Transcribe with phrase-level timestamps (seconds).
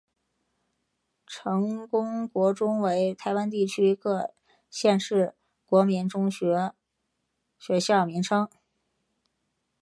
[1.27, 4.33] 成功国中为台湾地区各
[4.67, 5.35] 县市
[5.67, 6.73] 国民中学
[7.59, 8.49] 学校名称。